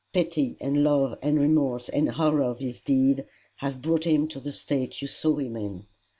[0.13, 4.51] Pity and love and remorse and horror of his deed have brought him to the
[4.51, 5.85] state you saw him in.